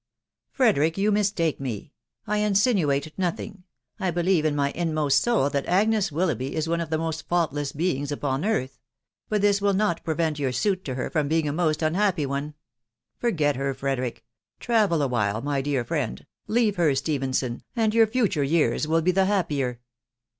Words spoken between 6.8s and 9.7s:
of the most faultless beings upon earth. ••.But this